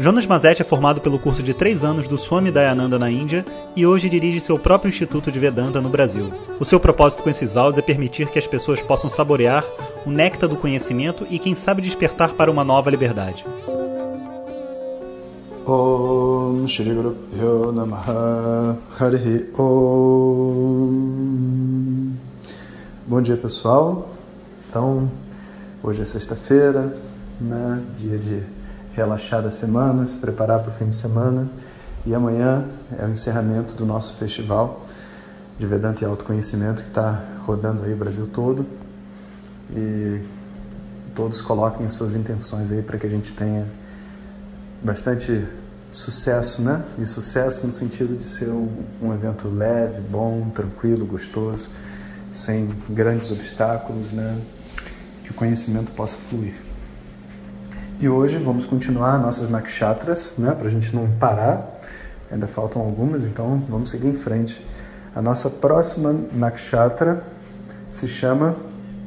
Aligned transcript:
Jonas 0.00 0.28
Mazetti 0.28 0.62
é 0.62 0.64
formado 0.64 1.00
pelo 1.00 1.18
curso 1.18 1.42
de 1.42 1.52
três 1.52 1.82
anos 1.82 2.06
do 2.06 2.16
Swami 2.16 2.52
Dayananda 2.52 3.00
na 3.00 3.10
Índia 3.10 3.44
e 3.74 3.84
hoje 3.84 4.08
dirige 4.08 4.40
seu 4.40 4.56
próprio 4.56 4.88
Instituto 4.88 5.32
de 5.32 5.40
Vedanta 5.40 5.80
no 5.80 5.88
Brasil. 5.88 6.32
O 6.60 6.64
seu 6.64 6.78
propósito 6.78 7.24
com 7.24 7.30
esses 7.30 7.56
áudios 7.56 7.78
é 7.78 7.82
permitir 7.82 8.28
que 8.28 8.38
as 8.38 8.46
pessoas 8.46 8.80
possam 8.80 9.10
saborear 9.10 9.64
o 10.06 10.10
néctar 10.10 10.48
do 10.48 10.54
conhecimento 10.54 11.26
e, 11.28 11.36
quem 11.40 11.56
sabe, 11.56 11.82
despertar 11.82 12.34
para 12.34 12.48
uma 12.48 12.62
nova 12.62 12.90
liberdade. 12.90 13.44
Om 15.66 16.68
Shri 16.68 16.94
Guru 16.94 17.16
Pyo 17.32 17.72
Namaha 17.72 18.76
Harihi 19.00 19.50
Om 19.58 21.18
Bom 23.04 23.20
dia 23.20 23.36
pessoal, 23.36 24.08
então 24.68 25.10
hoje 25.82 26.02
é 26.02 26.04
sexta-feira, 26.04 26.96
né, 27.40 27.82
dia 27.96 28.16
de 28.16 28.57
relaxar 28.98 29.40
da 29.42 29.50
semana, 29.50 30.04
se 30.06 30.16
preparar 30.16 30.58
para 30.60 30.70
o 30.70 30.74
fim 30.74 30.88
de 30.88 30.96
semana 30.96 31.48
e 32.04 32.12
amanhã 32.12 32.64
é 32.98 33.04
o 33.04 33.10
encerramento 33.10 33.76
do 33.76 33.86
nosso 33.86 34.16
festival 34.16 34.84
de 35.56 35.66
Vedanta 35.66 36.02
e 36.02 36.06
Autoconhecimento 36.06 36.82
que 36.82 36.88
está 36.88 37.22
rodando 37.46 37.84
aí 37.84 37.92
o 37.92 37.96
Brasil 37.96 38.28
todo 38.32 38.66
e 39.70 40.20
todos 41.14 41.40
coloquem 41.40 41.86
as 41.86 41.92
suas 41.92 42.14
intenções 42.14 42.72
aí 42.72 42.82
para 42.82 42.98
que 42.98 43.06
a 43.06 43.10
gente 43.10 43.32
tenha 43.32 43.66
bastante 44.82 45.46
sucesso, 45.92 46.60
né? 46.60 46.84
E 46.98 47.06
sucesso 47.06 47.66
no 47.66 47.72
sentido 47.72 48.16
de 48.16 48.24
ser 48.24 48.48
um, 48.48 48.68
um, 49.00 49.14
evento 49.14 49.48
leve, 49.48 50.00
bom, 50.00 50.50
tranquilo, 50.50 51.06
gostoso, 51.06 51.70
sem 52.32 52.68
grandes 52.90 53.30
obstáculos, 53.30 54.12
né? 54.12 54.40
Que 55.22 55.30
o 55.30 55.34
conhecimento 55.34 55.92
possa 55.92 56.16
fluir. 56.16 56.67
E 58.00 58.08
hoje 58.08 58.38
vamos 58.38 58.64
continuar 58.64 59.18
nossas 59.18 59.50
nakshatras, 59.50 60.34
né? 60.38 60.54
Para 60.54 60.68
a 60.68 60.70
gente 60.70 60.94
não 60.94 61.10
parar. 61.18 61.80
Ainda 62.30 62.46
faltam 62.46 62.80
algumas, 62.80 63.24
então 63.24 63.60
vamos 63.68 63.90
seguir 63.90 64.06
em 64.06 64.14
frente. 64.14 64.64
A 65.16 65.20
nossa 65.20 65.50
próxima 65.50 66.14
nakshatra 66.32 67.24
se 67.90 68.06
chama 68.06 68.54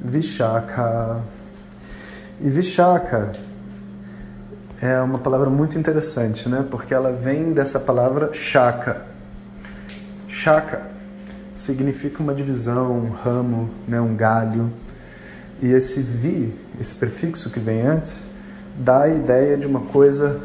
Vishaka. 0.03 1.21
E 2.41 2.49
Vishaka 2.49 3.31
é 4.81 4.99
uma 4.99 5.19
palavra 5.19 5.49
muito 5.49 5.79
interessante, 5.79 6.49
né? 6.49 6.65
Porque 6.69 6.93
ela 6.93 7.13
vem 7.13 7.53
dessa 7.53 7.79
palavra 7.79 8.33
shaka. 8.33 9.03
Shaka 10.27 10.81
significa 11.55 12.21
uma 12.21 12.35
divisão, 12.35 12.91
um 12.91 13.09
ramo, 13.09 13.69
né? 13.87 14.01
um 14.01 14.17
galho. 14.17 14.69
E 15.61 15.67
esse 15.67 16.01
vi, 16.01 16.53
esse 16.77 16.95
prefixo 16.95 17.49
que 17.49 17.59
vem 17.61 17.83
antes, 17.83 18.29
dá 18.81 19.03
a 19.03 19.09
ideia 19.09 19.57
de 19.57 19.65
uma 19.65 19.81
coisa 19.81 20.39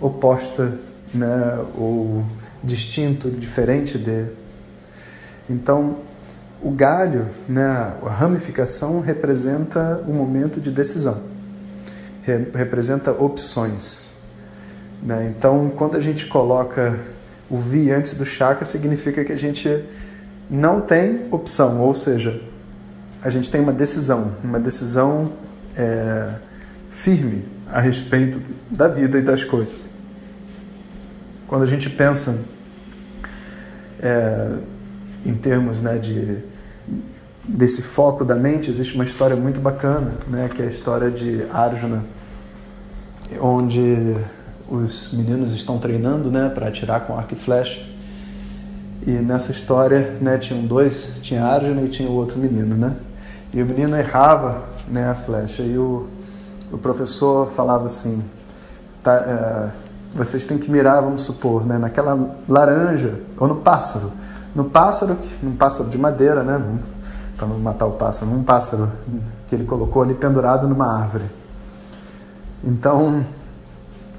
oposta, 0.00 0.72
né? 1.12 1.58
ou 1.76 2.24
distinto, 2.62 3.30
diferente 3.30 3.98
de. 3.98 4.26
Então, 5.48 5.96
o 6.62 6.70
galho, 6.70 7.26
né? 7.48 7.94
a 8.04 8.10
ramificação 8.10 9.00
representa 9.00 10.02
o 10.06 10.12
momento 10.12 10.60
de 10.60 10.70
decisão 10.70 11.32
representa 12.54 13.10
opções. 13.10 14.10
Né? 15.02 15.32
Então, 15.36 15.70
quando 15.76 15.96
a 15.96 16.00
gente 16.00 16.26
coloca 16.26 16.98
o 17.50 17.56
vi 17.56 17.90
antes 17.90 18.14
do 18.14 18.24
chakra, 18.24 18.64
significa 18.64 19.24
que 19.24 19.32
a 19.32 19.36
gente 19.36 19.84
não 20.48 20.80
tem 20.80 21.26
opção, 21.30 21.80
ou 21.80 21.92
seja, 21.92 22.40
a 23.22 23.28
gente 23.28 23.50
tem 23.50 23.60
uma 23.60 23.72
decisão, 23.72 24.32
uma 24.42 24.58
decisão 24.58 25.32
é, 25.76 26.28
firme 26.90 27.44
a 27.72 27.80
respeito 27.80 28.40
da 28.70 28.86
vida 28.86 29.18
e 29.18 29.22
das 29.22 29.42
coisas. 29.42 29.86
Quando 31.48 31.62
a 31.62 31.66
gente 31.66 31.88
pensa 31.88 32.38
é, 34.00 34.50
em 35.24 35.34
termos 35.34 35.80
né, 35.80 35.98
de 35.98 36.38
desse 37.44 37.82
foco 37.82 38.24
da 38.24 38.36
mente, 38.36 38.70
existe 38.70 38.94
uma 38.94 39.02
história 39.02 39.34
muito 39.34 39.58
bacana, 39.58 40.12
né, 40.28 40.48
que 40.54 40.62
é 40.62 40.66
a 40.66 40.68
história 40.68 41.10
de 41.10 41.44
Arjuna, 41.52 42.04
onde 43.40 44.14
os 44.68 45.12
meninos 45.12 45.52
estão 45.52 45.78
treinando, 45.78 46.30
né, 46.30 46.48
para 46.48 46.68
atirar 46.68 47.00
com 47.00 47.18
arco 47.18 47.34
e 47.34 47.36
flecha. 47.36 47.84
E 49.04 49.10
nessa 49.10 49.50
história, 49.50 50.16
né, 50.20 50.38
tinham 50.38 50.64
dois, 50.64 51.18
tinha 51.20 51.44
Arjuna 51.44 51.82
e 51.82 51.88
tinha 51.88 52.08
o 52.08 52.12
outro 52.12 52.38
menino, 52.38 52.76
né? 52.76 52.96
E 53.52 53.60
o 53.60 53.66
menino 53.66 53.96
errava, 53.96 54.68
né, 54.86 55.08
a 55.08 55.14
flecha 55.14 55.62
e 55.62 55.76
o, 55.76 56.08
o 56.72 56.78
professor 56.78 57.48
falava 57.48 57.86
assim, 57.86 58.24
tá, 59.02 59.14
é, 59.14 59.70
vocês 60.14 60.44
têm 60.44 60.58
que 60.58 60.70
mirar, 60.70 61.02
vamos 61.02 61.22
supor, 61.22 61.66
né, 61.66 61.78
naquela 61.78 62.18
laranja 62.48 63.14
ou 63.38 63.46
no 63.46 63.56
pássaro. 63.56 64.10
No 64.54 64.64
pássaro, 64.64 65.16
num 65.42 65.54
pássaro 65.56 65.88
de 65.88 65.98
madeira, 65.98 66.42
né, 66.42 66.60
para 67.36 67.46
não 67.46 67.58
matar 67.58 67.86
o 67.86 67.92
pássaro, 67.92 68.30
um 68.30 68.42
pássaro 68.42 68.90
que 69.46 69.54
ele 69.54 69.64
colocou 69.64 70.02
ali 70.02 70.14
pendurado 70.14 70.68
numa 70.68 71.00
árvore. 71.00 71.24
Então, 72.64 73.24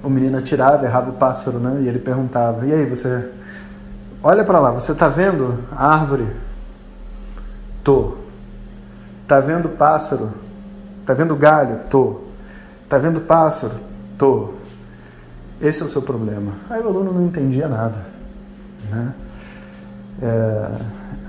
o 0.03 0.09
menino 0.09 0.37
atirava, 0.37 0.85
errava 0.85 1.11
o 1.11 1.13
pássaro, 1.13 1.59
né? 1.59 1.81
E 1.81 1.87
ele 1.87 1.99
perguntava: 1.99 2.65
"E 2.65 2.73
aí, 2.73 2.85
você 2.85 3.31
olha 4.21 4.43
para 4.43 4.59
lá, 4.59 4.71
você 4.71 4.91
está 4.91 5.07
vendo 5.07 5.59
a 5.71 5.87
árvore?" 5.87 6.27
"Tô." 7.83 8.17
"Tá 9.27 9.39
vendo 9.39 9.67
o 9.67 9.69
pássaro?" 9.69 10.31
"Tá 11.05 11.13
vendo 11.13 11.33
o 11.33 11.37
galho?" 11.37 11.79
"Tô." 11.89 12.32
"Tá 12.95 12.97
vendo 12.99 13.21
pássaro?" 13.21 13.73
"Tô." 14.17 14.53
Esse 15.61 15.81
é 15.81 15.85
o 15.85 15.89
seu 15.89 16.01
problema. 16.01 16.53
Aí 16.69 16.81
o 16.81 16.87
aluno 16.87 17.13
não 17.13 17.25
entendia 17.25 17.67
nada, 17.67 17.97
né? 18.89 19.13
É, 20.21 20.67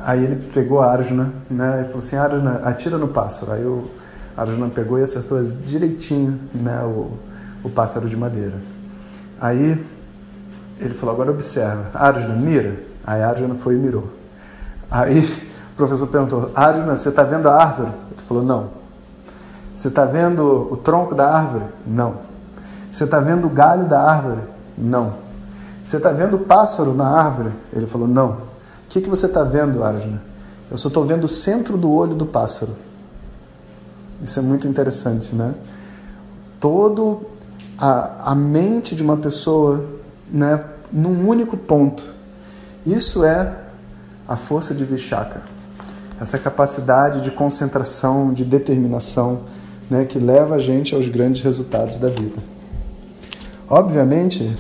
Aí 0.05 0.23
ele 0.23 0.37
pegou 0.53 0.83
a 0.83 0.93
Arjuna, 0.93 1.33
né? 1.51 1.81
E 1.81 1.85
falou 1.85 2.01
assim: 2.01 2.17
Arjuna, 2.17 2.61
atira 2.65 2.99
no 2.99 3.09
pássaro. 3.09 3.53
Aí 3.53 3.65
o 3.65 3.91
Arjuna 4.37 4.69
pegou 4.69 4.99
e 4.99 5.03
acertou 5.03 5.43
direitinho, 5.43 6.39
né? 6.53 6.83
O, 6.83 7.11
o 7.65 7.71
pássaro 7.71 8.07
de 8.07 8.15
madeira. 8.15 8.55
Aí 9.41 9.83
ele 10.79 10.93
falou: 10.93 11.15
agora 11.15 11.31
observa, 11.31 11.87
Arjuna, 11.95 12.35
mira. 12.35 12.77
Aí 13.07 13.23
Arjuna 13.23 13.55
foi 13.55 13.77
e 13.77 13.79
mirou. 13.79 14.11
Aí 14.91 15.25
o 15.73 15.77
professor 15.77 16.07
perguntou: 16.09 16.51
Arjuna, 16.55 16.99
você 16.99 17.09
está 17.09 17.23
vendo 17.23 17.49
a 17.49 17.55
árvore? 17.55 17.91
Ele 18.13 18.23
falou: 18.29 18.43
não. 18.43 18.84
Você 19.75 19.89
está 19.89 20.05
vendo 20.05 20.69
o 20.71 20.77
tronco 20.77 21.15
da 21.15 21.29
árvore? 21.29 21.65
Não. 21.87 22.15
Você 22.91 23.05
está 23.05 23.19
vendo 23.19 23.47
o 23.47 23.51
galho 23.51 23.87
da 23.87 24.01
árvore? 24.01 24.43
Não. 24.79 25.15
Você 25.85 25.97
está 25.97 26.11
vendo 26.11 26.37
o 26.37 26.41
pássaro 26.41 26.95
na 26.95 27.09
árvore? 27.09 27.51
Ele 27.73 27.87
falou: 27.87 28.07
não 28.07 28.55
que, 28.95 29.01
que 29.01 29.11
você 29.11 29.27
está 29.27 29.43
vendo, 29.43 29.83
Arjuna? 29.83 30.23
Eu 30.71 30.77
só 30.77 30.87
estou 30.87 31.05
vendo 31.05 31.25
o 31.25 31.29
centro 31.29 31.77
do 31.77 31.91
olho 31.91 32.15
do 32.15 32.25
pássaro. 32.25 32.71
Isso 34.23 34.39
é 34.39 34.43
muito 34.43 34.69
interessante, 34.69 35.35
né? 35.35 35.53
Todo 36.61 37.23
a, 37.77 38.31
a 38.31 38.35
mente 38.37 38.95
de 38.95 39.03
uma 39.03 39.17
pessoa, 39.17 39.85
né, 40.31 40.63
num 40.93 41.29
único 41.29 41.57
ponto. 41.57 42.09
Isso 42.87 43.25
é 43.25 43.53
a 44.29 44.37
força 44.37 44.73
de 44.73 44.85
Vishaka. 44.85 45.43
Essa 46.21 46.39
capacidade 46.39 47.21
de 47.21 47.33
concentração, 47.33 48.33
de 48.33 48.45
determinação, 48.45 49.41
né, 49.91 50.05
que 50.05 50.19
leva 50.19 50.57
a 50.57 50.59
gente 50.59 50.95
aos 50.95 51.09
grandes 51.09 51.43
resultados 51.43 51.99
da 51.99 52.09
vida. 52.09 52.43
Obviamente, 53.69 54.57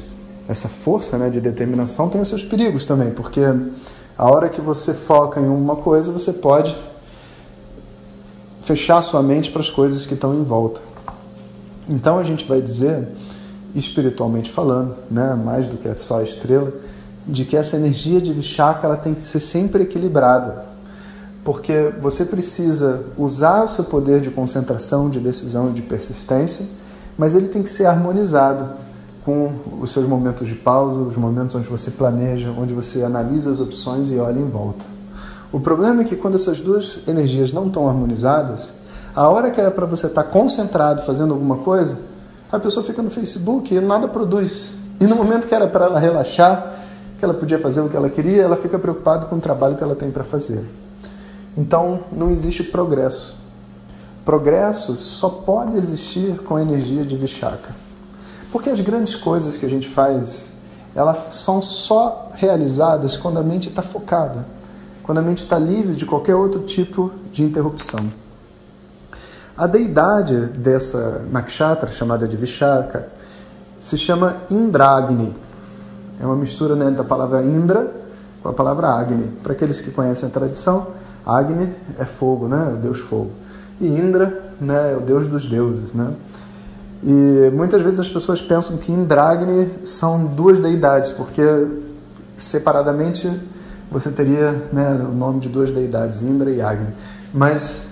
essa 0.48 0.68
força 0.68 1.16
né, 1.16 1.30
de 1.30 1.40
determinação 1.40 2.08
tem 2.08 2.20
os 2.20 2.28
seus 2.28 2.42
perigos 2.42 2.86
também, 2.86 3.10
porque 3.10 3.40
a 4.16 4.30
hora 4.30 4.48
que 4.48 4.60
você 4.60 4.94
foca 4.94 5.40
em 5.40 5.48
uma 5.48 5.76
coisa, 5.76 6.12
você 6.12 6.32
pode 6.32 6.76
fechar 8.62 9.02
sua 9.02 9.22
mente 9.22 9.50
para 9.50 9.60
as 9.60 9.70
coisas 9.70 10.06
que 10.06 10.14
estão 10.14 10.34
em 10.34 10.42
volta. 10.42 10.80
Então 11.88 12.18
a 12.18 12.24
gente 12.24 12.46
vai 12.46 12.62
dizer, 12.62 13.06
espiritualmente 13.74 14.50
falando, 14.50 14.96
né, 15.10 15.34
mais 15.34 15.66
do 15.66 15.76
que 15.76 15.94
só 15.96 16.20
a 16.20 16.22
estrela, 16.22 16.72
de 17.26 17.44
que 17.44 17.56
essa 17.56 17.76
energia 17.76 18.20
de 18.20 18.32
Vishaka 18.32 18.86
ela 18.86 18.96
tem 18.96 19.14
que 19.14 19.22
ser 19.22 19.40
sempre 19.40 19.82
equilibrada. 19.82 20.73
Porque 21.44 21.92
você 22.00 22.24
precisa 22.24 23.04
usar 23.18 23.64
o 23.64 23.68
seu 23.68 23.84
poder 23.84 24.20
de 24.20 24.30
concentração, 24.30 25.10
de 25.10 25.20
decisão 25.20 25.70
e 25.70 25.72
de 25.74 25.82
persistência, 25.82 26.66
mas 27.18 27.34
ele 27.34 27.48
tem 27.48 27.62
que 27.62 27.70
ser 27.70 27.86
harmonizado 27.86 28.82
com 29.24 29.52
os 29.80 29.90
seus 29.90 30.06
momentos 30.06 30.48
de 30.48 30.54
pausa, 30.54 31.00
os 31.00 31.16
momentos 31.16 31.54
onde 31.54 31.68
você 31.68 31.90
planeja, 31.90 32.50
onde 32.50 32.74
você 32.74 33.02
analisa 33.02 33.50
as 33.50 33.60
opções 33.60 34.10
e 34.10 34.18
olha 34.18 34.38
em 34.38 34.48
volta. 34.48 34.84
O 35.52 35.60
problema 35.60 36.02
é 36.02 36.04
que 36.04 36.16
quando 36.16 36.34
essas 36.34 36.60
duas 36.60 36.98
energias 37.06 37.52
não 37.52 37.66
estão 37.66 37.88
harmonizadas, 37.88 38.72
a 39.14 39.28
hora 39.28 39.50
que 39.50 39.60
era 39.60 39.70
para 39.70 39.86
você 39.86 40.06
estar 40.06 40.24
tá 40.24 40.28
concentrado 40.28 41.02
fazendo 41.02 41.32
alguma 41.32 41.58
coisa, 41.58 41.98
a 42.50 42.58
pessoa 42.58 42.84
fica 42.84 43.00
no 43.00 43.10
Facebook 43.10 43.74
e 43.74 43.80
nada 43.80 44.08
produz. 44.08 44.72
E 45.00 45.06
no 45.06 45.16
momento 45.16 45.46
que 45.46 45.54
era 45.54 45.68
para 45.68 45.86
ela 45.86 45.98
relaxar, 45.98 46.74
que 47.18 47.24
ela 47.24 47.34
podia 47.34 47.58
fazer 47.58 47.80
o 47.80 47.88
que 47.88 47.96
ela 47.96 48.10
queria, 48.10 48.42
ela 48.42 48.56
fica 48.56 48.78
preocupada 48.78 49.26
com 49.26 49.36
o 49.36 49.40
trabalho 49.40 49.76
que 49.76 49.82
ela 49.82 49.94
tem 49.94 50.10
para 50.10 50.24
fazer. 50.24 50.64
Então, 51.56 52.00
não 52.12 52.30
existe 52.30 52.62
progresso. 52.62 53.36
Progresso 54.24 54.96
só 54.96 55.28
pode 55.28 55.76
existir 55.76 56.38
com 56.38 56.56
a 56.56 56.62
energia 56.62 57.04
de 57.04 57.16
Vishaka. 57.16 57.74
Porque 58.50 58.70
as 58.70 58.80
grandes 58.80 59.14
coisas 59.14 59.56
que 59.56 59.66
a 59.66 59.68
gente 59.68 59.88
faz, 59.88 60.52
elas 60.94 61.36
são 61.36 61.60
só 61.60 62.30
realizadas 62.34 63.16
quando 63.16 63.38
a 63.38 63.42
mente 63.42 63.68
está 63.68 63.82
focada, 63.82 64.46
quando 65.02 65.18
a 65.18 65.22
mente 65.22 65.42
está 65.42 65.58
livre 65.58 65.94
de 65.94 66.06
qualquer 66.06 66.34
outro 66.34 66.62
tipo 66.62 67.10
de 67.32 67.42
interrupção. 67.44 68.10
A 69.56 69.66
deidade 69.66 70.46
dessa 70.46 71.26
nakshatra, 71.30 71.90
chamada 71.92 72.26
de 72.26 72.36
Vishaka, 72.36 73.08
se 73.78 73.96
chama 73.98 74.38
Indragni. 74.50 75.34
É 76.20 76.24
uma 76.26 76.34
mistura 76.34 76.74
né, 76.74 76.90
da 76.90 77.04
palavra 77.04 77.42
Indra 77.42 77.92
com 78.42 78.48
a 78.48 78.52
palavra 78.52 78.88
Agni. 78.88 79.28
Para 79.42 79.52
aqueles 79.52 79.80
que 79.80 79.90
conhecem 79.90 80.28
a 80.28 80.32
tradição, 80.32 80.88
Agni 81.26 81.72
é 81.98 82.04
fogo, 82.04 82.48
né, 82.48 82.72
o 82.74 82.76
deus 82.76 82.98
fogo. 82.98 83.30
E 83.80 83.86
Indra 83.86 84.42
né, 84.60 84.92
é 84.92 84.96
o 84.96 85.00
deus 85.00 85.26
dos 85.26 85.46
deuses. 85.46 85.92
Né? 85.92 86.12
E 87.02 87.50
muitas 87.52 87.82
vezes 87.82 88.00
as 88.00 88.08
pessoas 88.08 88.40
pensam 88.40 88.76
que 88.78 88.90
Indragni 88.92 89.68
são 89.84 90.24
duas 90.24 90.58
deidades, 90.58 91.10
porque 91.10 91.42
separadamente 92.38 93.30
você 93.90 94.10
teria 94.10 94.52
né, 94.72 95.06
o 95.08 95.14
nome 95.14 95.40
de 95.40 95.48
duas 95.48 95.70
deidades, 95.70 96.22
Indra 96.22 96.50
e 96.50 96.60
Agni. 96.60 96.88
Mas 97.32 97.86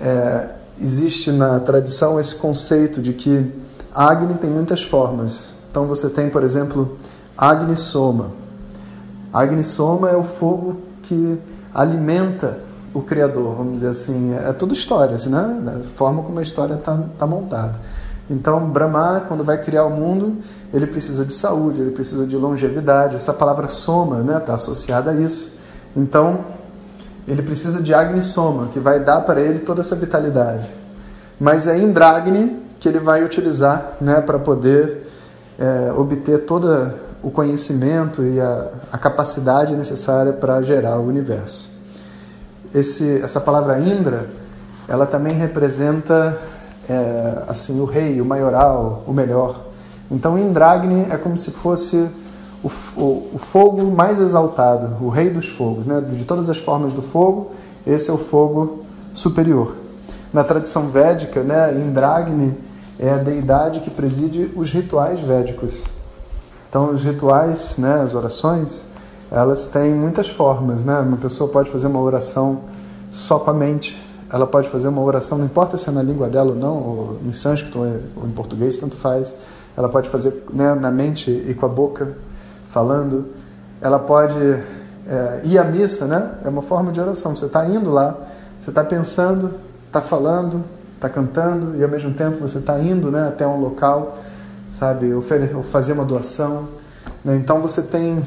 é, 0.00 0.48
existe 0.80 1.30
na 1.30 1.60
tradição 1.60 2.18
esse 2.18 2.34
conceito 2.34 3.00
de 3.00 3.12
que 3.12 3.52
Agni 3.94 4.34
tem 4.34 4.50
muitas 4.50 4.82
formas. 4.82 5.48
Então 5.70 5.86
você 5.86 6.08
tem, 6.08 6.28
por 6.28 6.42
exemplo, 6.42 6.96
Agni 7.36 7.76
Soma. 7.76 8.30
Agni 9.32 9.62
Soma 9.64 10.10
é 10.10 10.16
o 10.16 10.22
fogo 10.22 10.76
que 11.02 11.38
alimenta 11.72 12.65
o 12.96 13.02
Criador, 13.02 13.54
vamos 13.54 13.74
dizer 13.74 13.88
assim. 13.88 14.34
É 14.34 14.52
tudo 14.52 14.72
histórias, 14.72 15.26
né? 15.26 15.60
Da 15.62 15.80
forma 15.96 16.22
como 16.22 16.38
a 16.38 16.42
história 16.42 16.74
está 16.74 16.98
tá 17.18 17.26
montada. 17.26 17.74
Então, 18.28 18.68
Brahma, 18.68 19.22
quando 19.28 19.44
vai 19.44 19.58
criar 19.58 19.84
o 19.84 19.90
mundo, 19.90 20.38
ele 20.72 20.86
precisa 20.86 21.24
de 21.24 21.32
saúde, 21.32 21.80
ele 21.80 21.90
precisa 21.90 22.26
de 22.26 22.36
longevidade. 22.36 23.16
Essa 23.16 23.32
palavra 23.32 23.68
soma 23.68 24.20
está 24.20 24.32
né, 24.32 24.40
tá 24.40 24.54
associada 24.54 25.10
a 25.10 25.14
isso. 25.14 25.58
Então, 25.96 26.40
ele 27.28 27.42
precisa 27.42 27.82
de 27.82 27.94
Agni 27.94 28.22
Soma, 28.22 28.68
que 28.72 28.80
vai 28.80 28.98
dar 28.98 29.20
para 29.20 29.40
ele 29.40 29.60
toda 29.60 29.80
essa 29.80 29.94
vitalidade. 29.94 30.68
Mas 31.38 31.68
é 31.68 31.78
Indragni 31.78 32.62
que 32.80 32.88
ele 32.88 32.98
vai 32.98 33.22
utilizar 33.22 33.92
né, 34.00 34.20
para 34.20 34.38
poder 34.38 35.08
é, 35.58 35.92
obter 35.96 36.46
todo 36.46 36.92
o 37.22 37.30
conhecimento 37.30 38.22
e 38.24 38.40
a, 38.40 38.68
a 38.92 38.98
capacidade 38.98 39.74
necessária 39.76 40.32
para 40.32 40.62
gerar 40.62 40.98
o 40.98 41.06
universo. 41.06 41.75
Esse, 42.76 43.22
essa 43.22 43.40
palavra 43.40 43.80
Indra, 43.80 44.28
ela 44.86 45.06
também 45.06 45.32
representa 45.32 46.38
é, 46.86 47.42
assim 47.48 47.80
o 47.80 47.86
rei, 47.86 48.20
o 48.20 48.24
maioral, 48.24 49.02
o 49.06 49.14
melhor. 49.14 49.64
Então 50.10 50.38
Indragni 50.38 51.06
é 51.10 51.16
como 51.16 51.38
se 51.38 51.52
fosse 51.52 52.06
o, 52.62 52.68
o, 53.00 53.30
o, 53.32 53.38
fogo 53.38 53.82
mais 53.90 54.20
exaltado, 54.20 55.02
o 55.02 55.08
rei 55.08 55.30
dos 55.30 55.48
fogos, 55.48 55.86
né? 55.86 56.02
de 56.02 56.26
todas 56.26 56.50
as 56.50 56.58
formas 56.58 56.92
do 56.92 57.00
fogo, 57.00 57.52
esse 57.86 58.10
é 58.10 58.12
o 58.12 58.18
fogo 58.18 58.84
superior. 59.14 59.74
Na 60.30 60.44
tradição 60.44 60.88
védica, 60.90 61.42
né, 61.42 61.72
Indragni 61.72 62.54
é 62.98 63.08
a 63.08 63.16
deidade 63.16 63.80
que 63.80 63.88
preside 63.88 64.50
os 64.54 64.70
rituais 64.70 65.20
védicos. 65.20 65.84
Então, 66.68 66.90
os 66.90 67.02
rituais, 67.02 67.78
né, 67.78 68.02
as 68.02 68.14
orações, 68.14 68.86
elas 69.30 69.68
têm 69.68 69.94
muitas 69.94 70.28
formas. 70.28 70.84
Né? 70.84 70.98
Uma 71.00 71.16
pessoa 71.16 71.50
pode 71.50 71.70
fazer 71.70 71.86
uma 71.86 72.00
oração 72.00 72.60
só 73.12 73.38
com 73.38 73.50
a 73.50 73.54
mente, 73.54 74.00
ela 74.30 74.46
pode 74.46 74.68
fazer 74.68 74.88
uma 74.88 75.00
oração, 75.00 75.38
não 75.38 75.44
importa 75.44 75.78
se 75.78 75.88
é 75.88 75.92
na 75.92 76.02
língua 76.02 76.28
dela 76.28 76.50
ou 76.50 76.56
não, 76.56 76.74
ou 76.74 77.20
em 77.24 77.32
sânscrito 77.32 77.78
ou 77.78 78.26
em 78.26 78.32
português, 78.32 78.76
tanto 78.76 78.96
faz. 78.96 79.34
Ela 79.76 79.88
pode 79.88 80.08
fazer 80.08 80.44
né, 80.52 80.74
na 80.74 80.90
mente 80.90 81.30
e 81.30 81.54
com 81.54 81.66
a 81.66 81.68
boca 81.68 82.16
falando, 82.70 83.26
ela 83.80 83.98
pode 83.98 84.36
é, 85.06 85.40
ir 85.44 85.58
à 85.58 85.64
missa, 85.64 86.06
né? 86.06 86.32
É 86.44 86.48
uma 86.48 86.62
forma 86.62 86.90
de 86.90 87.00
oração. 87.00 87.36
Você 87.36 87.46
está 87.46 87.64
indo 87.66 87.90
lá, 87.90 88.16
você 88.58 88.70
está 88.70 88.82
pensando, 88.82 89.54
está 89.86 90.00
falando, 90.00 90.64
está 90.94 91.08
cantando 91.08 91.76
e 91.76 91.84
ao 91.84 91.88
mesmo 91.88 92.12
tempo 92.12 92.38
você 92.40 92.58
está 92.58 92.78
indo, 92.80 93.10
né, 93.10 93.28
até 93.28 93.46
um 93.46 93.60
local, 93.60 94.18
sabe, 94.70 95.10
fazer 95.70 95.92
uma 95.92 96.04
doação. 96.04 96.68
Né? 97.24 97.36
Então 97.36 97.60
você 97.60 97.82
tem 97.82 98.24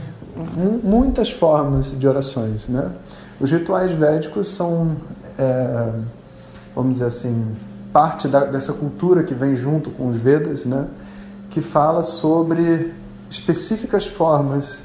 muitas 0.83 1.31
formas 1.31 1.97
de 1.97 2.07
orações, 2.07 2.67
né? 2.67 2.91
Os 3.39 3.51
rituais 3.51 3.91
védicos 3.91 4.47
são, 4.55 4.95
é, 5.37 5.91
vamos 6.75 6.93
dizer 6.93 7.05
assim, 7.05 7.55
parte 7.91 8.27
da, 8.27 8.45
dessa 8.45 8.73
cultura 8.73 9.23
que 9.23 9.33
vem 9.33 9.55
junto 9.55 9.89
com 9.91 10.09
os 10.09 10.17
Vedas, 10.17 10.65
né? 10.65 10.87
Que 11.49 11.61
fala 11.61 12.03
sobre 12.03 12.93
específicas 13.29 14.05
formas 14.05 14.83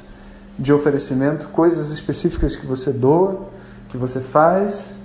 de 0.57 0.71
oferecimento, 0.71 1.47
coisas 1.49 1.91
específicas 1.91 2.55
que 2.55 2.65
você 2.65 2.91
doa, 2.91 3.47
que 3.89 3.97
você 3.97 4.19
faz 4.19 4.95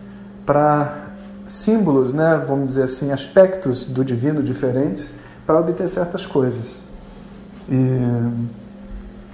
para 0.46 1.10
símbolos, 1.46 2.12
né, 2.12 2.42
vamos 2.46 2.68
dizer 2.68 2.84
assim, 2.84 3.10
aspectos 3.10 3.84
do 3.86 4.04
divino 4.04 4.42
diferentes 4.42 5.10
para 5.44 5.58
obter 5.58 5.88
certas 5.88 6.24
coisas. 6.24 6.80
E, 7.68 7.74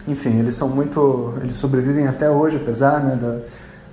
enfim, 0.06 0.38
eles 0.38 0.54
são 0.54 0.68
muito, 0.68 1.34
eles 1.42 1.56
sobrevivem 1.56 2.06
até 2.06 2.30
hoje, 2.30 2.56
apesar 2.56 3.00
né, 3.02 3.16
da, 3.20 3.38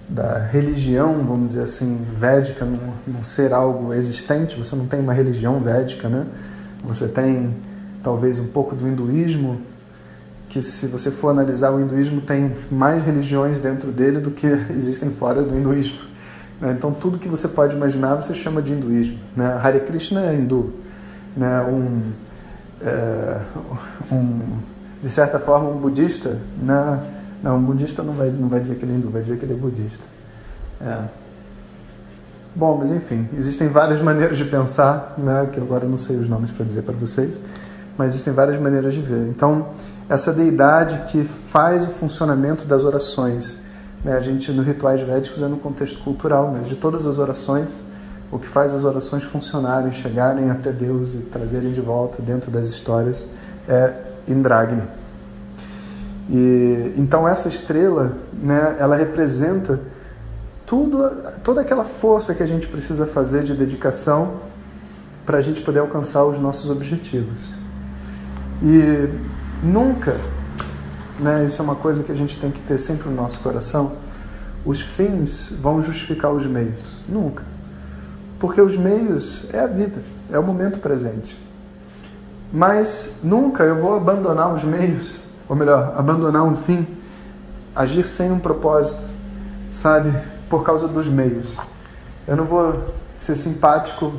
da 0.08 0.40
religião, 0.40 1.14
vamos 1.26 1.50
dizer 1.50 1.64
assim, 1.64 2.06
védica 2.16 2.66
não, 2.66 2.94
não 3.08 3.24
ser 3.24 3.54
algo 3.54 3.94
existente. 3.94 4.56
Você 4.58 4.76
não 4.76 4.86
tem 4.86 5.00
uma 5.00 5.14
religião 5.14 5.60
védica, 5.60 6.08
né? 6.08 6.26
Você 6.84 7.08
tem 7.08 7.56
talvez 8.04 8.38
um 8.38 8.48
pouco 8.48 8.76
do 8.76 8.88
hinduísmo, 8.88 9.60
que 10.50 10.62
se 10.62 10.86
você 10.86 11.10
for 11.10 11.30
analisar 11.30 11.72
o 11.72 11.80
hinduísmo 11.80 12.22
tem 12.22 12.54
mais 12.70 13.04
religiões 13.04 13.60
dentro 13.60 13.92
dele 13.92 14.20
do 14.20 14.30
que 14.30 14.46
existem 14.76 15.10
fora 15.10 15.42
do 15.42 15.56
hinduísmo. 15.56 15.98
Né? 16.62 16.76
Então 16.78 16.92
tudo 16.92 17.18
que 17.18 17.28
você 17.28 17.48
pode 17.48 17.76
imaginar 17.76 18.16
você 18.16 18.34
chama 18.34 18.62
de 18.62 18.74
hinduísmo. 18.74 19.18
Né? 19.36 19.60
Hare 19.64 19.80
Krishna 19.80 20.28
é 20.28 20.36
hindu. 20.36 20.74
Né? 21.36 21.62
Um, 21.62 22.02
é, 22.86 23.40
um, 24.12 24.42
de 25.04 25.10
certa 25.10 25.38
forma 25.38 25.70
um 25.70 25.78
budista, 25.78 26.40
né? 26.62 27.04
não, 27.44 27.58
um 27.58 27.62
budista 27.62 28.02
não 28.02 28.14
vai, 28.14 28.32
não 28.32 28.48
vai 28.48 28.62
dizer 28.62 28.76
que 28.76 28.86
ele 28.86 28.94
é 28.94 28.96
hindu, 28.96 29.10
vai 29.10 29.22
dizer 29.22 29.38
que 29.38 29.44
ele 29.44 29.54
é 29.54 29.58
budista. 29.58 30.04
É. 30.82 30.98
Bom, 32.56 32.78
mas 32.78 32.90
enfim, 32.90 33.28
existem 33.38 33.68
várias 33.68 34.00
maneiras 34.02 34.38
de 34.38 34.46
pensar, 34.46 35.16
né, 35.18 35.50
que 35.52 35.60
agora 35.60 35.84
eu 35.84 35.90
não 35.90 35.98
sei 35.98 36.16
os 36.16 36.30
nomes 36.30 36.52
para 36.52 36.66
dizer 36.66 36.84
para 36.84 36.96
vocês, 36.96 37.44
mas 37.98 38.14
existem 38.14 38.32
várias 38.32 38.60
maneiras 38.62 38.94
de 38.94 39.02
ver. 39.02 39.28
Então, 39.28 39.68
essa 40.08 40.32
deidade 40.32 41.12
que 41.12 41.26
faz 41.26 41.86
o 41.86 41.92
funcionamento 41.92 42.66
das 42.66 42.86
orações. 42.86 43.60
Né? 44.06 44.16
A 44.16 44.22
gente, 44.22 44.54
no 44.54 44.64
rituais 44.64 45.02
védicos, 45.02 45.42
é 45.44 45.48
no 45.50 45.58
contexto 45.58 46.02
cultural, 46.02 46.50
mas 46.50 46.70
de 46.70 46.76
todas 46.76 47.06
as 47.06 47.20
orações, 47.20 47.70
o 48.32 48.40
que 48.40 48.48
faz 48.48 48.74
as 48.74 48.86
orações 48.86 49.24
funcionarem, 49.24 49.92
chegarem 49.92 50.50
até 50.50 50.72
Deus 50.72 51.14
e 51.14 51.18
trazerem 51.18 51.74
de 51.74 51.82
volta 51.82 52.22
dentro 52.22 52.50
das 52.50 52.68
histórias 52.68 53.28
é 53.68 54.13
Indragni. 54.28 54.84
E, 56.30 56.94
então 56.98 57.28
essa 57.28 57.48
estrela, 57.48 58.18
né, 58.34 58.78
ela 58.80 58.96
representa 58.96 59.80
tudo, 60.66 61.10
toda 61.44 61.62
aquela 61.62 61.84
força 61.84 62.34
que 62.34 62.42
a 62.42 62.48
gente 62.48 62.68
precisa 62.68 63.06
fazer 63.06 63.44
de 63.44 63.54
dedicação 63.54 64.40
para 65.26 65.38
a 65.38 65.42
gente 65.42 65.62
poder 65.62 65.80
alcançar 65.80 66.24
os 66.26 66.40
nossos 66.40 66.70
objetivos. 66.70 67.54
E 68.62 69.10
Nunca, 69.64 70.20
né, 71.18 71.46
isso 71.46 71.62
é 71.62 71.64
uma 71.64 71.76
coisa 71.76 72.04
que 72.04 72.12
a 72.12 72.16
gente 72.16 72.38
tem 72.38 72.52
que 72.52 72.60
ter 72.60 72.78
sempre 72.78 73.08
no 73.08 73.16
nosso 73.16 73.40
coração, 73.40 73.94
os 74.66 74.82
fins 74.82 75.54
vão 75.62 75.82
justificar 75.82 76.32
os 76.34 76.46
meios. 76.46 77.00
Nunca. 77.08 77.44
Porque 78.40 78.60
os 78.60 78.76
meios 78.76 79.48
é 79.54 79.62
a 79.62 79.68
vida, 79.68 80.02
é 80.30 80.38
o 80.38 80.44
momento 80.44 80.80
presente. 80.80 81.42
Mas 82.54 83.18
nunca 83.24 83.64
eu 83.64 83.82
vou 83.82 83.96
abandonar 83.96 84.54
os 84.54 84.64
meios, 84.64 85.16
ou 85.50 85.56
melhor, 85.56 85.96
abandonar 85.98 86.44
um 86.44 86.56
fim, 86.56 86.88
agir 87.76 88.06
sem 88.06 88.32
um 88.32 88.40
propósito, 88.40 89.04
sabe, 89.72 90.14
por 90.48 90.64
causa 90.64 90.88
dos 90.88 91.08
meios. 91.08 91.58
Eu 92.28 92.36
não 92.38 92.46
vou 92.46 92.94
ser 93.18 93.36
simpático 93.36 94.14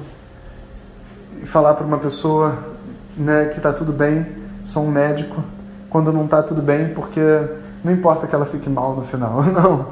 e 1.40 1.46
falar 1.46 1.74
para 1.74 1.86
uma 1.86 1.98
pessoa 1.98 2.58
né, 3.16 3.46
que 3.46 3.58
está 3.58 3.72
tudo 3.72 3.92
bem 3.92 4.42
sou 4.64 4.84
um 4.84 4.90
médico 4.90 5.42
quando 5.90 6.12
não 6.12 6.24
está 6.24 6.42
tudo 6.42 6.60
bem, 6.60 6.88
porque 6.88 7.20
não 7.84 7.92
importa 7.92 8.26
que 8.26 8.34
ela 8.34 8.46
fique 8.46 8.68
mal 8.68 8.96
no 8.96 9.04
final. 9.04 9.42
Não. 9.52 9.86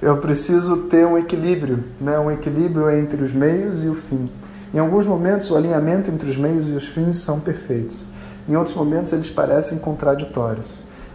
Eu 0.00 0.16
preciso 0.16 0.88
ter 0.88 1.06
um 1.06 1.16
equilíbrio, 1.16 1.84
né? 2.00 2.18
um 2.18 2.30
equilíbrio 2.30 2.90
entre 2.90 3.22
os 3.22 3.32
meios 3.32 3.84
e 3.84 3.88
o 3.88 3.94
fim. 3.94 4.28
Em 4.74 4.78
alguns 4.78 5.06
momentos, 5.06 5.50
o 5.50 5.56
alinhamento 5.56 6.10
entre 6.10 6.30
os 6.30 6.36
meios 6.36 6.68
e 6.68 6.72
os 6.72 6.86
fins 6.88 7.16
são 7.16 7.38
perfeitos. 7.38 8.04
Em 8.48 8.56
outros 8.56 8.74
momentos, 8.74 9.12
eles 9.12 9.28
parecem 9.28 9.78
contraditórios. 9.78 10.66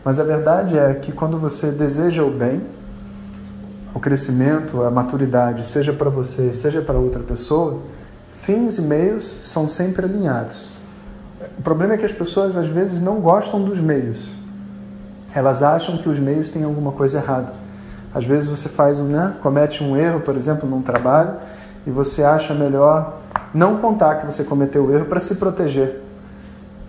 Mas 0.05 0.19
a 0.19 0.23
verdade 0.23 0.77
é 0.77 0.93
que 0.93 1.11
quando 1.11 1.39
você 1.39 1.71
deseja 1.71 2.23
o 2.23 2.31
bem, 2.31 2.61
o 3.93 3.99
crescimento, 3.99 4.83
a 4.83 4.91
maturidade, 4.91 5.65
seja 5.65 5.91
para 5.91 6.09
você, 6.09 6.53
seja 6.53 6.81
para 6.81 6.99
outra 6.99 7.23
pessoa, 7.23 7.79
fins 8.39 8.77
e 8.77 8.81
meios 8.83 9.25
são 9.43 9.67
sempre 9.67 10.05
alinhados. 10.05 10.69
O 11.57 11.61
problema 11.63 11.95
é 11.95 11.97
que 11.97 12.05
as 12.05 12.11
pessoas 12.11 12.55
às 12.55 12.67
vezes 12.67 13.01
não 13.01 13.19
gostam 13.19 13.61
dos 13.61 13.79
meios. 13.79 14.31
Elas 15.33 15.63
acham 15.63 15.97
que 15.97 16.07
os 16.07 16.19
meios 16.19 16.49
têm 16.49 16.63
alguma 16.63 16.91
coisa 16.91 17.17
errada. 17.17 17.53
Às 18.13 18.23
vezes 18.23 18.49
você 18.49 18.69
faz 18.69 18.99
um, 18.99 19.05
né, 19.05 19.33
comete 19.41 19.83
um 19.83 19.97
erro, 19.97 20.19
por 20.19 20.35
exemplo, 20.35 20.69
num 20.69 20.81
trabalho, 20.81 21.33
e 21.85 21.91
você 21.91 22.23
acha 22.23 22.53
melhor 22.53 23.16
não 23.53 23.77
contar 23.77 24.15
que 24.15 24.25
você 24.25 24.43
cometeu 24.43 24.85
o 24.85 24.93
erro 24.93 25.05
para 25.05 25.19
se 25.19 25.35
proteger. 25.35 26.01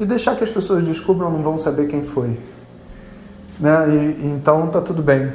E 0.01 0.05
deixar 0.05 0.37
que 0.37 0.45
as 0.45 0.51
pessoas 0.51 0.85
descubram, 0.85 1.31
não 1.31 1.43
vão 1.43 1.59
saber 1.59 1.89
quem 1.89 2.05
foi. 2.05 2.39
Né? 3.59 3.89
E, 3.89 3.93
e 3.93 4.33
então 4.37 4.69
tá 4.69 4.81
tudo 4.81 5.03
bem, 5.03 5.33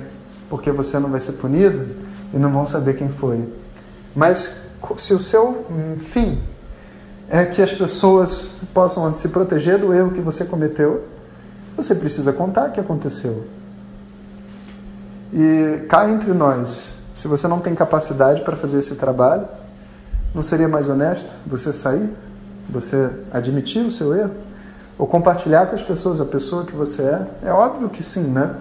porque 0.50 0.72
você 0.72 0.98
não 1.00 1.10
vai 1.10 1.20
ser 1.20 1.34
punido 1.34 1.86
e 2.34 2.38
não 2.38 2.50
vão 2.50 2.65
saber 2.65 2.96
quem 2.96 3.10
foi. 3.10 3.48
Mas 4.15 4.63
se 4.98 5.13
o 5.13 5.20
seu 5.20 5.65
fim 5.98 6.39
é 7.30 7.46
que 7.46 7.62
as 7.62 7.74
pessoas 7.74 8.56
possam 8.74 9.12
se 9.12 9.30
proteger 9.30 9.80
do 9.80 9.94
erro 9.94 10.12
que 10.12 10.22
você 10.22 10.46
cometeu, 10.46 11.03
você 11.75 11.96
precisa 11.96 12.32
contar 12.32 12.70
que 12.70 12.80
aconteceu. 12.80 13.46
E 15.34 15.86
cá 15.89 16.08
entre 16.10 16.32
nós, 16.32 16.94
se 17.15 17.27
você 17.27 17.48
não 17.48 17.60
tem 17.60 17.74
capacidade 17.74 18.42
para 18.42 18.56
fazer 18.56 18.80
esse 18.80 18.96
trabalho, 18.96 19.48
não 20.34 20.42
seria 20.42 20.68
mais 20.68 20.90
honesto 20.90 21.30
você 21.46 21.72
sair, 21.72 22.10
você 22.70 23.10
admitir 23.32 23.86
o 23.86 23.92
seu 23.92 24.16
erro? 24.16 24.34
Ou 24.98 25.08
compartilhar 25.08 25.68
com 25.68 25.75
as 25.75 25.82
pessoas 25.82 26.22
a 26.22 26.25
pessoa 26.25 26.66
que 26.66 26.75
você 26.75 27.04
é? 27.04 27.28
É 27.44 27.52
óbvio 27.52 27.90
que 27.90 28.04
sim, 28.04 28.24
né? 28.24 28.56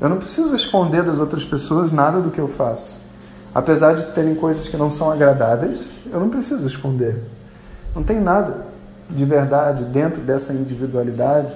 Eu 0.00 0.08
não 0.08 0.18
preciso 0.18 0.54
esconder 0.54 1.02
das 1.02 1.18
outras 1.18 1.44
pessoas 1.44 1.90
nada 1.90 2.20
do 2.20 2.30
que 2.30 2.40
eu 2.40 2.48
faço. 2.48 3.00
Apesar 3.54 3.94
de 3.94 4.06
terem 4.08 4.34
coisas 4.34 4.68
que 4.68 4.76
não 4.76 4.90
são 4.90 5.10
agradáveis, 5.10 5.92
eu 6.12 6.20
não 6.20 6.28
preciso 6.28 6.66
esconder. 6.66 7.22
Não 7.94 8.02
tem 8.02 8.20
nada 8.20 8.66
de 9.08 9.24
verdade 9.24 9.84
dentro 9.84 10.20
dessa 10.20 10.52
individualidade 10.52 11.52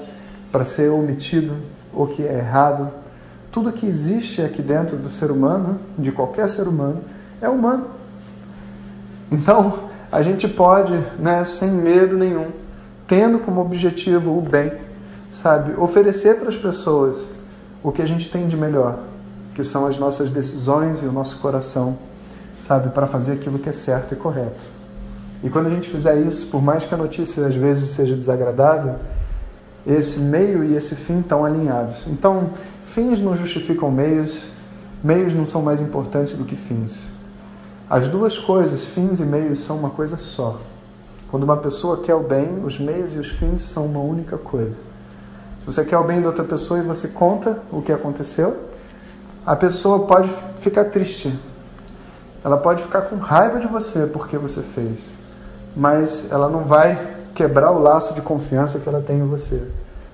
para 0.51 0.65
ser 0.65 0.89
omitido 0.91 1.55
ou 1.93 2.07
que 2.07 2.23
é 2.23 2.39
errado. 2.39 2.89
Tudo 3.53 3.73
que 3.73 3.87
existe 3.87 4.41
aqui 4.41 4.63
dentro 4.63 4.97
do 4.97 5.11
ser 5.11 5.31
humano, 5.31 5.79
de 5.99 6.11
qualquer 6.11 6.49
ser 6.49 6.67
humano, 6.67 7.03
é 7.43 7.49
humano. 7.49 8.00
Então, 9.31 9.91
a 10.11 10.23
gente 10.23 10.49
pode, 10.49 10.93
né, 11.19 11.45
sem 11.45 11.71
medo 11.71 12.17
nenhum, 12.17 12.49
tendo 13.07 13.39
como 13.39 13.61
objetivo 13.61 14.37
o 14.37 14.41
bem, 14.41 14.73
sabe, 15.31 15.75
oferecer 15.81 16.39
para 16.39 16.49
as 16.49 16.57
pessoas 16.57 17.19
o 17.83 17.93
que 17.93 18.03
a 18.03 18.07
gente 18.07 18.29
tem 18.31 18.49
de 18.49 18.57
melhor, 18.57 18.99
que 19.55 19.63
são 19.63 19.87
as 19.87 19.99
nossas 19.99 20.31
decisões 20.31 21.03
e 21.03 21.07
o 21.07 21.13
nosso 21.13 21.39
coração, 21.39 21.97
sabe, 22.59 22.91
para 22.91 23.07
fazer 23.07 23.33
aquilo 23.33 23.59
que 23.59 23.69
é 23.69 23.73
certo 23.73 24.15
e 24.15 24.17
correto. 24.17 24.65
E 25.43 25.49
quando 25.49 25.67
a 25.67 25.71
gente 25.71 25.89
fizer 25.89 26.17
isso, 26.17 26.49
por 26.51 26.61
mais 26.61 26.85
que 26.85 26.95
a 26.95 26.99
notícia 26.99 27.47
às 27.47 27.55
vezes 27.55 27.91
seja 27.91 28.15
desagradável, 28.15 28.97
esse 29.87 30.19
meio 30.21 30.63
e 30.65 30.77
esse 30.77 30.95
fim 30.95 31.21
estão 31.21 31.45
alinhados. 31.45 32.07
Então, 32.07 32.51
fins 32.87 33.21
não 33.21 33.37
justificam 33.37 33.91
meios, 33.91 34.45
meios 35.03 35.35
não 35.35 35.47
são 35.47 35.63
mais 35.63 35.81
importantes 35.81 36.35
do 36.37 36.45
que 36.45 36.57
fins. 36.57 37.20
As 37.91 38.07
duas 38.07 38.39
coisas, 38.39 38.85
fins 38.85 39.19
e 39.19 39.25
meios, 39.25 39.65
são 39.65 39.77
uma 39.77 39.91
coisa 39.91 40.17
só. 40.17 40.61
Quando 41.29 41.43
uma 41.43 41.57
pessoa 41.57 42.01
quer 42.01 42.15
o 42.15 42.23
bem, 42.23 42.63
os 42.65 42.79
meios 42.79 43.17
e 43.17 43.19
os 43.19 43.27
fins 43.27 43.63
são 43.63 43.85
uma 43.87 43.99
única 43.99 44.39
coisa. 44.39 44.77
Se 45.59 45.67
você 45.67 45.85
quer 45.85 45.99
o 45.99 46.05
bem 46.05 46.21
da 46.21 46.29
outra 46.29 46.45
pessoa 46.45 46.79
e 46.79 46.85
você 46.85 47.09
conta 47.09 47.59
o 47.73 47.83
que 47.83 47.91
aconteceu, 47.91 48.57
a 49.45 49.57
pessoa 49.57 50.07
pode 50.07 50.33
ficar 50.61 50.85
triste. 50.85 51.37
Ela 52.45 52.57
pode 52.57 52.81
ficar 52.81 53.03
com 53.03 53.17
raiva 53.17 53.59
de 53.59 53.67
você 53.67 54.07
porque 54.07 54.39
você 54.39 54.63
fez. 54.63 55.11
Mas 55.77 56.31
ela 56.31 56.49
não 56.49 56.61
vai 56.61 57.17
quebrar 57.35 57.73
o 57.73 57.81
laço 57.81 58.15
de 58.15 58.21
confiança 58.21 58.79
que 58.79 58.89
ela 58.89 59.03
tem 59.03 59.19
em 59.19 59.27
você. 59.27 59.67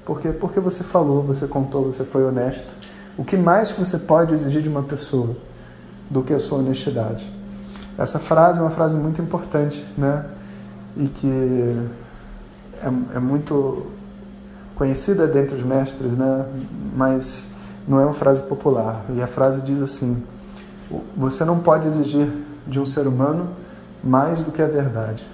Por 0.06 0.23
quê? 0.23 0.30
Porque 0.30 0.61
você 0.61 0.83
falou, 0.83 1.23
você 1.23 1.47
contou, 1.47 1.85
você 1.85 2.04
foi 2.04 2.25
honesto. 2.25 2.71
O 3.18 3.25
que 3.25 3.37
mais 3.37 3.71
que 3.71 3.78
você 3.78 3.99
pode 3.99 4.33
exigir 4.33 4.62
de 4.62 4.68
uma 4.71 4.83
pessoa 4.83 5.37
do 6.09 6.23
que 6.23 6.33
a 6.33 6.38
sua 6.38 6.61
honestidade? 6.61 7.37
Essa 7.99 8.19
frase 8.19 8.59
é 8.59 8.62
uma 8.62 8.71
frase 8.71 8.97
muito 8.97 9.23
importante, 9.23 9.85
né? 9.97 10.26
E 10.97 11.09
que 11.09 11.88
é, 12.83 13.17
é 13.17 13.19
muito 13.19 13.87
conhecida 14.75 15.26
dentre 15.26 15.57
os 15.57 15.62
mestres, 15.62 16.17
né? 16.17 16.45
Mas 16.95 17.53
não 17.88 17.99
é 17.99 18.05
uma 18.05 18.15
frase 18.15 18.43
popular. 18.43 19.03
E 19.15 19.23
a 19.23 19.26
frase 19.26 19.62
diz 19.62 19.81
assim: 19.81 20.23
Você 21.17 21.45
não 21.45 21.61
pode 21.61 21.87
exigir 21.87 22.29
de 22.67 22.79
um 22.79 22.85
ser 22.85 23.07
humano 23.07 23.49
mais 24.05 24.43
do 24.43 24.53
que 24.53 24.61
a 24.61 24.67
verdade. 24.67 25.26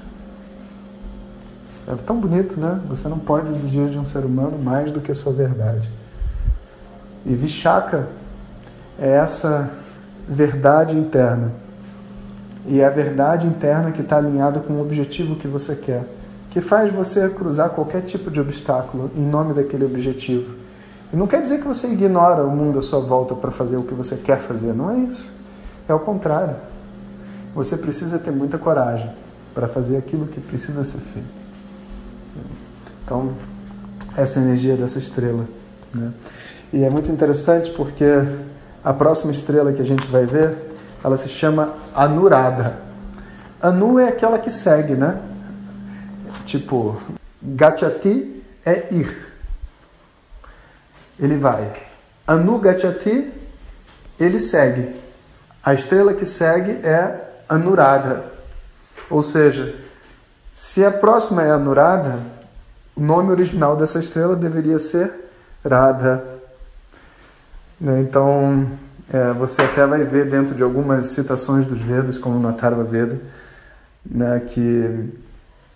É 1.89 1.97
tão 2.07 2.21
bonito, 2.21 2.61
né? 2.61 2.81
Você 2.89 3.09
não 3.09 3.19
pode 3.19 3.51
exigir 3.51 3.89
de 3.89 3.99
um 3.99 4.07
ser 4.07 4.25
humano 4.25 4.57
mais 4.57 4.93
do 4.93 5.01
que 5.01 5.11
a 5.11 5.15
sua 5.15 5.33
verdade. 5.33 5.91
E 7.27 7.35
Vishaka 7.35 8.09
é 9.01 9.11
essa 9.11 9.69
verdade 10.29 10.97
interna 10.97 11.51
e 12.67 12.81
é 12.81 12.87
a 12.87 12.91
verdade 12.91 13.47
interna 13.47 13.91
que 13.91 14.03
está 14.03 14.19
alinhada 14.19 14.61
com 14.61 14.75
o 14.75 14.81
objetivo 14.81 15.37
que 15.37 15.49
você 15.49 15.77
quer, 15.77 16.05
que 16.51 16.61
faz 16.61 16.93
você 16.93 17.29
cruzar 17.29 17.71
qualquer 17.71 18.03
tipo 18.03 18.31
de 18.31 18.41
obstáculo 18.41 19.11
em 19.17 19.23
nome 19.23 19.55
daquele 19.55 19.85
objetivo. 19.85 20.55
E 21.13 21.17
não 21.17 21.27
quer 21.27 21.43
dizer 21.43 21.61
que 21.61 21.67
você 21.67 21.89
ignora 21.89 22.45
o 22.45 22.51
mundo 22.51 22.79
à 22.79 22.83
sua 22.83 23.01
volta 23.01 23.35
para 23.35 23.51
fazer 23.51 23.77
o 23.77 23.83
que 23.83 23.95
você 23.95 24.17
quer 24.17 24.39
fazer, 24.39 24.73
não 24.73 24.91
é 24.91 24.99
isso. 24.99 25.41
É 25.89 25.93
o 25.93 25.99
contrário. 25.99 26.57
Você 27.55 27.77
precisa 27.77 28.19
ter 28.19 28.31
muita 28.31 28.57
coragem 28.57 29.11
para 29.55 29.69
fazer 29.69 29.97
aquilo 29.97 30.27
que 30.27 30.41
precisa 30.41 30.85
ser 30.85 30.99
feito. 30.99 31.43
Então, 33.05 33.33
essa 34.17 34.39
é 34.39 34.43
energia 34.43 34.77
dessa 34.77 34.99
estrela. 34.99 35.45
Né? 35.93 36.13
E 36.73 36.85
é 36.85 36.89
muito 36.89 37.11
interessante 37.11 37.71
porque 37.73 38.05
a 38.83 38.93
próxima 38.93 39.33
estrela 39.33 39.73
que 39.73 39.83
a 39.83 39.85
gente 39.85 40.07
vai 40.07 40.25
ver 40.25 40.72
ela 41.03 41.17
se 41.17 41.29
chama 41.29 41.75
Anurada. 41.95 42.79
Anu 43.61 43.99
é 43.99 44.09
aquela 44.09 44.39
que 44.39 44.51
segue, 44.51 44.95
né? 44.95 45.21
Tipo, 46.45 47.01
Gachati 47.41 48.43
é 48.65 48.93
ir. 48.93 49.33
Ele 51.19 51.37
vai. 51.37 51.73
Anu 52.27 52.59
Gachati, 52.59 53.33
ele 54.19 54.39
segue. 54.39 54.97
A 55.65 55.75
estrela 55.75 56.15
que 56.15 56.25
segue 56.25 56.73
é 56.87 57.45
Anurada. 57.49 58.25
Ou 59.09 59.23
seja, 59.23 59.77
se 60.53 60.85
a 60.85 60.91
próxima 60.91 61.43
é 61.43 61.51
Anurada, 61.51 62.19
o 62.97 63.01
nome 63.01 63.31
original 63.31 63.77
dessa 63.77 63.99
estrela 63.99 64.37
deveria 64.37 64.79
ser 64.79 65.13
Radha. 65.65 66.25
Né? 67.81 68.01
Então, 68.01 68.69
é, 69.13 69.33
você 69.35 69.63
até 69.63 69.87
vai 69.87 70.05
ver 70.05 70.31
dentro 70.31 70.55
de 70.55 70.63
algumas 70.63 71.07
citações 71.07 71.67
dos 71.67 71.81
Vedas, 71.81 72.17
como 72.17 72.39
no 72.39 72.49
Atharva 72.49 72.83
Veda, 72.83 73.21
né, 74.05 74.41
que 74.41 75.11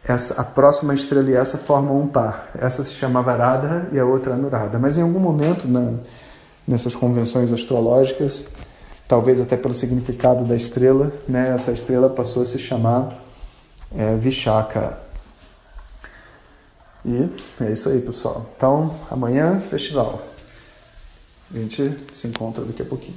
essa, 0.03 0.41
a 0.41 0.45
próxima 0.45 0.95
estrela 0.95 1.29
e 1.29 1.35
essa 1.35 1.59
formam 1.59 2.01
um 2.01 2.07
par. 2.07 2.51
Essa 2.59 2.83
se 2.83 2.93
chamava 2.93 3.35
Radha 3.35 3.89
e 3.93 3.99
a 3.99 4.05
outra 4.05 4.35
Anuradha. 4.35 4.79
Mas 4.79 4.97
em 4.97 5.03
algum 5.03 5.19
momento, 5.19 5.69
nessas 6.67 6.95
convenções 6.95 7.53
astrológicas, 7.53 8.47
talvez 9.07 9.41
até 9.41 9.57
pelo 9.57 9.75
significado 9.75 10.45
da 10.45 10.57
estrela, 10.57 11.13
né, 11.29 11.53
essa 11.55 11.73
estrela 11.73 12.09
passou 12.09 12.43
a 12.43 12.45
se 12.47 12.59
chamar 12.59 13.13
é, 13.95 14.15
Vishaka. 14.15 14.99
E 17.05 17.29
é 17.61 17.71
isso 17.71 17.89
aí, 17.89 18.01
pessoal. 18.01 18.47
Então, 18.57 18.95
amanhã, 19.11 19.61
festival. 19.61 20.23
A 21.55 21.59
gente 21.59 21.97
se 22.13 22.27
encontra 22.27 22.65
daqui 22.65 22.83
a 22.83 22.85
pouquinho. 22.85 23.17